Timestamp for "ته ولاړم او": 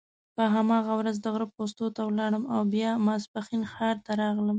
1.95-2.61